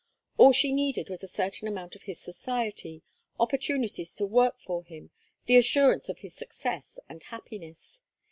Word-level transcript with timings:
All 0.39 0.51
she 0.51 0.71
needed 0.73 1.11
was 1.11 1.21
a 1.23 1.27
certain 1.27 1.67
amount 1.67 1.95
of 1.95 2.01
his 2.01 2.19
society, 2.19 3.03
opportunities 3.39 4.15
to 4.15 4.25
work 4.25 4.59
for 4.59 4.83
him, 4.83 5.11
the 5.45 5.57
assurance 5.57 6.09
of 6.09 6.17
his 6.17 6.33
success 6.33 6.97
and 7.07 7.21
happiness. 7.21 8.01